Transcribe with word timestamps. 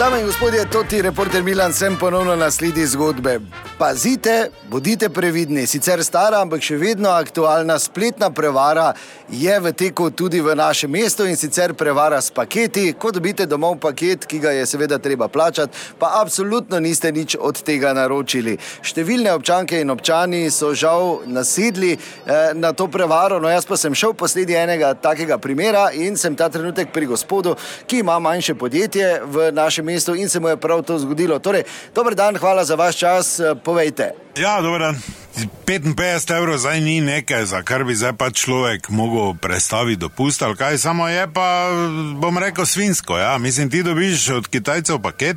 Dame 0.00 0.20
in 0.20 0.26
gospodje, 0.26 0.64
to 0.70 0.84
ti 0.84 1.02
reporter 1.02 1.42
Milan, 1.42 1.72
sem 1.72 1.96
ponovno 1.96 2.36
na 2.36 2.50
sledi 2.50 2.86
zgodbe. 2.86 3.40
Pazite, 3.78 4.50
bodite 4.68 5.08
previdni, 5.08 5.66
sicer 5.66 6.00
stara, 6.04 6.38
ampak 6.40 6.64
še 6.64 6.78
vedno 6.80 7.10
aktualna 7.12 7.76
spletna 7.78 8.30
prevara 8.32 8.94
je 9.28 9.58
v 9.60 9.72
teku 9.76 10.08
tudi 10.10 10.40
v 10.40 10.54
našem 10.56 10.90
mestu 10.90 11.26
in 11.28 11.36
sicer 11.36 11.74
prevara 11.76 12.20
s 12.20 12.32
paketi. 12.32 12.94
Ko 12.96 13.10
dobite 13.12 13.44
domov 13.46 13.76
paket, 13.80 14.24
ki 14.24 14.40
ga 14.40 14.54
je 14.56 14.64
seveda 14.66 14.98
treba 14.98 15.28
plačati, 15.28 15.76
pa 15.98 16.14
absolutno 16.22 16.80
niste 16.80 17.12
nič 17.12 17.36
od 17.36 17.60
tega 17.60 17.92
naročili. 17.92 18.56
Številne 18.80 19.36
občanke 19.36 19.82
in 19.84 19.92
občani 19.92 20.46
so 20.48 20.72
žal 20.72 21.28
nasedli 21.28 21.92
eh, 21.92 22.56
na 22.56 22.72
to 22.72 22.88
prevaro, 22.88 23.36
no 23.36 23.52
jaz 23.52 23.68
pa 23.68 23.76
sem 23.76 23.92
šel 23.92 24.16
posledi 24.16 24.56
enega 24.56 24.94
takega 24.96 25.36
primera 25.36 25.90
in 25.92 26.16
sem 26.16 26.32
ta 26.32 26.48
trenutek 26.48 26.88
pri 26.88 27.12
gospodu, 27.12 27.52
ki 27.84 28.00
ima 28.00 28.16
manjše 28.16 28.56
podjetje 28.56 29.12
v 29.28 29.52
našem 29.52 29.84
mestu 29.84 29.89
in 30.16 30.28
se 30.28 30.40
mu 30.40 30.48
je 30.48 30.56
prav 30.56 30.82
to 30.82 30.98
zgodilo. 30.98 31.38
Torej, 31.38 31.62
dober 31.94 32.14
dan, 32.14 32.36
hvala 32.36 32.64
za 32.64 32.74
vaš 32.74 32.96
čas. 32.96 33.40
eh, 33.40 33.54
Povejte. 33.64 34.10
Ja, 34.36 34.60
dobro. 34.60 34.94
55 35.66 36.36
evrov 36.36 36.58
zdaj 36.58 36.80
ni 36.80 37.00
nekaj, 37.00 37.44
za 37.44 37.62
kar 37.62 37.84
bi 37.84 37.94
zdaj 37.94 38.12
pa 38.12 38.30
človek 38.30 38.88
mogel 38.88 39.34
prestaviti 39.34 40.00
dopust, 40.00 40.42
ali 40.42 40.56
kaj, 40.56 40.78
samo 40.78 41.08
je 41.08 41.32
pa, 41.32 41.68
bom 42.14 42.38
rekel, 42.38 42.66
svinsko. 42.66 43.18
Ja. 43.18 43.38
Mislim, 43.38 43.70
ti 43.70 43.82
dobiš 43.82 44.28
od 44.28 44.48
Kitajcev 44.48 44.98
paket, 44.98 45.36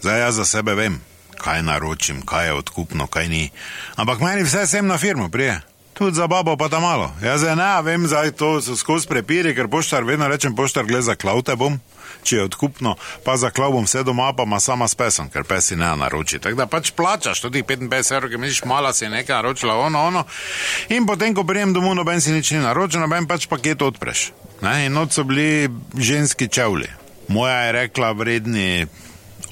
zdaj 0.00 0.20
jaz 0.20 0.34
za 0.34 0.44
sebe 0.44 0.74
vem, 0.74 1.00
kaj 1.36 1.62
naročim, 1.62 2.22
kaj 2.22 2.46
je 2.46 2.52
odkupno, 2.52 3.06
kaj 3.06 3.28
ni. 3.28 3.50
Ampak 3.96 4.20
meni 4.20 4.42
vse 4.42 4.66
sem 4.66 4.86
na 4.86 4.98
firmo 4.98 5.28
prije. 5.28 5.60
Tudi 5.92 6.16
za 6.16 6.26
babo 6.26 6.56
pa 6.56 6.68
tam 6.68 6.82
malo. 6.82 7.12
Jaz 7.22 7.40
zdaj 7.40 7.56
ne 7.56 7.82
vem, 7.82 8.06
zdaj 8.06 8.30
to 8.32 8.60
skozi 8.76 9.08
prepiri, 9.08 9.54
ker 9.54 9.68
poštar 9.68 10.04
vedno 10.04 10.28
rečem, 10.28 10.56
poštar 10.56 10.86
gleda 10.88 11.02
za 11.12 11.14
klavte 11.14 11.56
bom, 11.56 11.76
če 12.24 12.36
je 12.36 12.44
odkupno, 12.44 12.94
pa 13.24 13.36
za 13.36 13.50
klav 13.50 13.74
bom 13.76 13.84
vse 13.84 14.02
doma, 14.02 14.30
pa 14.32 14.46
ima 14.48 14.60
sama 14.60 14.88
s 14.88 14.96
pesom, 14.96 15.28
ker 15.28 15.44
pesi 15.44 15.76
ne 15.76 15.90
naroči. 15.96 16.40
Tako 16.40 16.56
da 16.56 16.66
pač 16.66 16.94
plačaš 16.96 17.44
tudi 17.44 17.62
55 17.62 18.14
evrov, 18.16 18.32
ki 18.32 18.40
misliš, 18.40 18.64
mala 18.64 18.92
si 18.96 19.08
nekaj 19.08 19.36
naročila, 19.36 19.76
ono, 19.76 20.06
ono. 20.08 20.24
In 20.88 21.06
potem, 21.06 21.34
ko 21.34 21.44
prijem 21.44 21.76
domov, 21.76 21.94
noben 21.98 22.20
si 22.20 22.32
nič 22.32 22.54
ni 22.56 22.64
naročil, 22.64 23.04
noben 23.04 23.28
pač 23.28 23.46
paket 23.50 23.82
odpreš. 23.82 24.30
Ne? 24.62 24.86
In 24.86 24.96
noč 24.96 25.18
so 25.18 25.26
bili 25.28 25.68
ženski 25.98 26.48
čevlji. 26.48 26.88
Moja 27.28 27.66
je 27.66 27.72
rekla 27.72 28.12
vredni 28.12 28.86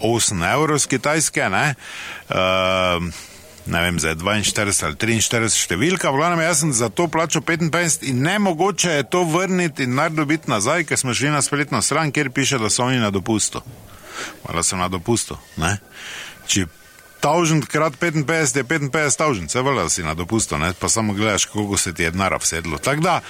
8 0.00 0.52
evrov 0.52 0.78
z 0.80 0.86
kitajske, 0.96 1.50
ne. 1.52 1.74
Uh, 2.32 3.28
ne 3.66 3.82
vem, 3.82 3.98
zdaj 4.00 4.16
42 4.16 4.84
ali 4.84 4.96
43 4.96 5.58
številka, 5.64 6.10
v 6.10 6.20
glavnem 6.20 6.42
jaz 6.44 6.62
sem 6.62 6.72
za 6.72 6.88
to 6.88 7.08
plačal 7.12 7.44
55 7.44 8.06
in 8.08 8.22
ne 8.24 8.38
mogoče 8.38 8.96
je 9.00 9.06
to 9.12 9.24
vrniti 9.28 9.84
in 9.84 9.94
narediti 9.98 10.50
nazaj, 10.50 10.86
ker 10.88 10.98
smo 10.98 11.14
šli 11.14 11.32
na 11.34 11.42
spletno 11.42 11.82
stran, 11.82 12.12
kjer 12.12 12.32
piše, 12.32 12.58
da 12.58 12.70
so 12.70 12.86
oni 12.88 13.00
na 13.02 13.10
dopustu. 13.10 13.62
Hvala 14.42 14.62
sem 14.62 14.80
na 14.80 14.88
dopustu, 14.88 15.38
ne. 15.60 15.76
Če 16.50 16.66
tavžen 17.20 17.60
krat 17.62 17.96
55 18.00 18.56
je 18.56 18.64
55 18.64 19.18
tavžen, 19.18 19.48
se 19.48 19.62
vrla 19.62 19.88
si 19.88 20.02
na 20.02 20.14
dopustu, 20.14 20.58
ne, 20.58 20.72
pa 20.72 20.88
samo 20.88 21.12
gledaš, 21.12 21.44
koliko 21.52 21.76
se 21.76 21.92
ti 21.94 22.08
je 22.08 22.10
denara 22.10 22.40
vsedlo. 22.40 22.78
Tako 22.78 23.04
da, 23.04 23.20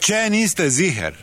če 0.00 0.28
niste 0.30 0.68
ziger, 0.70 1.16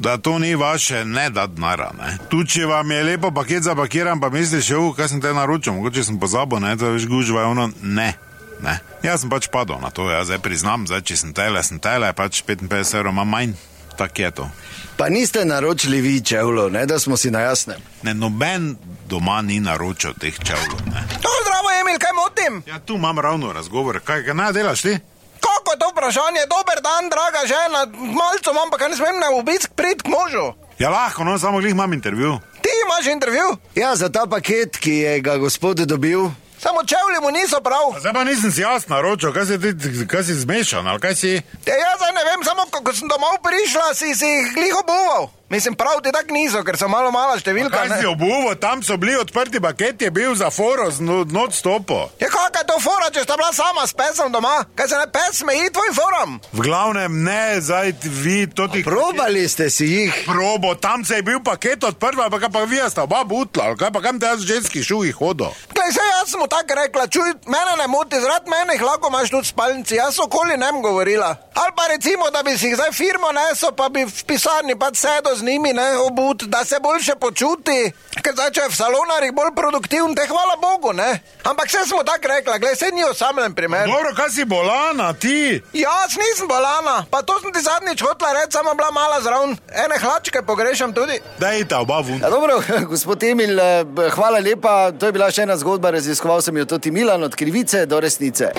da 0.00 0.16
to 0.18 0.38
ni 0.38 0.54
vaše, 0.54 1.04
ne 1.04 1.30
da 1.30 1.46
denara. 1.46 1.90
Ne. 1.98 2.16
Tu, 2.28 2.44
če 2.44 2.66
vam 2.66 2.90
je 2.90 3.02
lepo 3.04 3.30
paket 3.30 3.62
zapakiran, 3.62 4.20
pa 4.20 4.30
misliš, 4.30 4.70
jo, 4.70 4.92
kaj 4.96 5.08
sem 5.08 5.20
te 5.20 5.32
naročil, 5.36 5.76
mogoče 5.76 6.04
sem 6.04 6.18
pozabil, 6.20 6.60
ne, 6.60 6.76
to 6.76 6.90
veš 6.94 7.06
gužva, 7.06 7.44
ono, 7.52 7.70
ne. 7.82 8.14
Ne. 8.60 8.78
Jaz 9.02 9.22
sem 9.24 9.30
pač 9.32 9.48
padel 9.48 9.78
na 9.80 9.88
to, 9.90 10.04
jaz 10.10 10.28
zdaj 10.28 10.38
priznam, 10.44 10.82
zdaj, 10.88 11.00
če 11.08 11.16
sem 11.16 11.30
tele, 11.36 11.62
sem 11.64 11.78
tele, 11.80 12.10
pač 12.12 12.42
55 12.44 12.96
evrov 12.98 13.14
imam 13.14 13.28
manj, 13.28 13.54
tako 13.96 14.22
je 14.22 14.30
to. 14.30 14.48
Pa 14.96 15.08
niste 15.08 15.44
naročili 15.48 16.00
vi 16.04 16.20
čevlo, 16.20 16.68
ne, 16.68 16.82
da 16.86 16.98
smo 17.00 17.16
si 17.16 17.30
na 17.32 17.40
jasnem. 17.40 17.80
Ne, 18.02 18.12
noben 18.14 18.74
doma 19.08 19.40
ni 19.42 19.60
naročil 19.60 20.12
teh 20.20 20.36
čevljev. 20.36 20.82
ne. 20.92 21.06
To 21.24 21.32
zdravo, 21.44 21.72
Emil, 21.80 21.96
kaj 22.00 22.12
motim? 22.16 22.62
Ja, 22.68 22.78
tu 22.78 23.00
imam 23.00 23.18
ravno 23.18 23.52
razgovor, 23.52 24.00
kaj 24.04 24.22
ga 24.28 24.36
naj 24.36 24.52
delaš 24.52 24.82
ti? 24.84 24.98
Kako 25.46 25.72
je 25.72 25.78
to 25.78 25.88
vprašanje? 25.92 26.42
Dober 26.54 26.78
dan, 26.82 27.08
draga 27.12 27.42
žena, 27.52 27.80
malce 28.18 28.50
imam, 28.50 28.70
pa 28.70 28.78
kaj 28.78 28.88
ne 28.88 28.96
smem 28.96 29.16
na 29.20 29.30
obisk 29.38 29.70
prid 29.76 30.02
k 30.02 30.08
možu. 30.08 30.52
Ja, 30.78 30.90
lahko, 30.90 31.24
no, 31.24 31.38
samo 31.38 31.58
glih 31.60 31.72
imam 31.72 31.92
intervju. 31.92 32.38
Ti 32.62 32.72
imaš 32.84 33.06
intervju? 33.06 33.56
Ja, 33.74 33.96
za 33.96 34.08
ta 34.08 34.26
paket, 34.26 34.76
ki 34.76 34.94
je 35.04 35.20
ga 35.20 35.36
gospod 35.36 35.76
dobil, 35.76 36.30
Samo 36.60 36.80
čevlji 36.84 37.18
mu 37.22 37.30
niso 37.30 37.60
prav. 37.60 38.00
Zdaj 38.00 38.12
pa 38.12 38.24
nisem 38.24 38.52
si 38.52 38.60
jaz 38.60 38.88
naročil, 38.88 39.32
kaj 39.32 39.46
si, 39.46 39.56
ti, 39.60 40.06
kaj 40.06 40.24
si 40.24 40.34
zmešan, 40.34 40.86
ali 40.86 41.00
kaj 41.00 41.14
si? 41.14 41.32
Ja, 41.66 41.74
jaz 41.84 41.96
zdaj 41.96 42.12
ne 42.12 42.24
vem, 42.28 42.44
samo 42.44 42.62
ko, 42.70 42.84
ko 42.84 42.92
sem 42.92 43.08
domov 43.08 43.40
prišla, 43.46 43.94
si 43.94 44.12
si 44.14 44.28
jih 44.28 44.52
glih 44.54 44.74
obuval. 44.82 45.30
Mislim, 45.50 45.74
prav 45.74 46.00
ti 46.02 46.12
tako 46.12 46.32
niso, 46.32 46.62
ker 46.62 46.76
so 46.78 46.86
malo 46.88 47.10
mala 47.10 47.34
številka. 47.40 47.74
Kaj 47.74 47.88
si 47.98 48.06
obuvo, 48.06 48.52
tam 48.54 48.84
so 48.86 48.94
bili 48.96 49.16
odprti 49.18 49.58
paketi, 49.60 50.06
je 50.06 50.10
bil 50.14 50.34
za 50.38 50.46
foro 50.50 50.86
z 50.90 51.02
no- 51.02 51.24
noč 51.26 51.56
stopo. 51.58 52.06
Ja, 52.22 52.28
kakaj 52.30 52.62
to 52.68 52.76
fora, 52.78 53.08
če 53.10 53.24
sta 53.26 53.34
bila 53.34 53.50
sama 53.52 53.82
s 53.82 53.90
pesom 53.92 54.30
doma? 54.30 54.62
Kaj 54.78 54.88
se 54.88 55.00
ne 55.00 55.08
pes 55.10 55.40
smeji 55.42 55.72
tvoj 55.74 55.90
forum? 55.98 56.36
V 56.54 56.62
glavnem 56.62 57.24
ne, 57.24 57.58
zdaj 57.60 57.98
vi 58.22 58.46
to 58.46 58.68
ti. 58.70 58.84
probali 58.86 59.42
ste 59.48 59.66
si 59.70 59.86
jih. 59.90 60.22
Probo, 60.26 60.74
tam 60.78 61.02
se 61.04 61.18
je 61.18 61.26
bil 61.26 61.42
paket 61.42 61.82
odprt, 61.82 62.14
pa 62.30 62.38
kaj 62.38 62.52
pa 62.54 62.62
vi 62.62 62.78
sta 62.86 63.02
oba 63.02 63.24
butla, 63.24 63.74
kaj 63.74 63.90
pa 63.90 64.00
kam 64.06 64.22
te 64.22 64.30
jaz 64.30 64.46
v 64.46 64.54
ženskih 64.54 64.86
šuvih 64.86 65.18
hodo. 65.18 65.50
Kaj 65.74 65.90
se 65.92 66.06
jaz 66.14 66.30
mu 66.38 66.46
tako 66.46 66.78
rekla, 66.78 67.10
čuj, 67.10 67.34
mene 67.50 67.74
ne 67.74 67.90
moti, 67.90 68.22
zrad 68.22 68.46
mene 68.46 68.78
jih 68.78 68.86
lahko 68.86 69.10
imaš 69.10 69.34
tudi 69.34 69.50
spalnici, 69.50 69.98
jaz 69.98 70.14
okoli 70.22 70.54
ne 70.54 70.70
bi 70.72 70.78
govorila. 70.78 71.34
Ali 71.58 71.72
pa 71.74 71.90
recimo, 71.90 72.30
da 72.30 72.42
bi 72.46 72.54
si 72.54 72.70
jih 72.70 72.78
zdaj 72.78 72.94
firmo 72.94 73.34
nesel, 73.34 73.74
pa 73.74 73.88
bi 73.90 74.06
v 74.06 74.14
pisarni 74.30 74.78
pa 74.78 74.94
sedel 74.94 75.39
z 75.40 75.44
njimi, 75.48 75.72
ne 75.72 75.98
obut, 75.98 76.42
da 76.42 76.64
se 76.64 76.76
boljše 76.82 77.14
počuti. 77.20 77.78
Ker 78.22 78.32
zdaj, 78.32 78.50
če 78.54 78.60
je 78.60 78.68
v 78.72 78.76
salonarjih 78.76 79.32
bolj 79.32 79.52
produktiven, 79.56 80.14
te 80.14 80.26
hvala 80.28 80.56
Bogu, 80.60 80.92
ne. 80.92 81.10
Ampak 81.44 81.70
vse 81.70 81.86
smo 81.88 82.02
tako 82.04 82.28
rekla, 82.28 82.58
gled, 82.58 82.78
se 82.78 82.90
ni 82.92 83.04
osamljen 83.04 83.54
primer. 83.54 83.88
Dobro, 83.88 84.12
kaj 84.16 84.30
si 84.36 84.44
bolana, 84.44 85.12
ti? 85.12 85.62
Jaz 85.72 86.18
nisem 86.20 86.48
bolana, 86.48 87.04
pa 87.10 87.22
to 87.22 87.38
sem 87.40 87.52
ti 87.52 87.64
zadnjič 87.64 88.04
hotla 88.04 88.32
reči, 88.36 88.52
samo 88.52 88.74
bila 88.74 88.90
mala 88.90 89.20
zraven. 89.24 89.56
Ene 89.84 89.98
hlačke 90.02 90.42
pogrešam 90.46 90.92
tudi. 90.92 91.20
Daj 91.38 91.64
ta 91.72 91.80
oba 91.80 92.02
vun. 92.04 92.20
Ja, 92.20 92.30
dobro, 92.30 92.60
gospod 92.92 93.22
Emil, 93.24 93.58
eh, 93.58 93.84
hvala 94.16 94.38
lepa. 94.44 94.92
To 94.92 95.08
je 95.08 95.16
bila 95.16 95.30
še 95.32 95.48
ena 95.48 95.56
zgodba, 95.56 95.94
raziskoval 95.96 96.44
sem 96.44 96.56
jo 96.56 96.68
tudi 96.76 96.90
Milan, 96.90 97.24
od 97.24 97.34
krivice 97.34 97.86
do 97.86 98.00
resnice. 98.00 98.52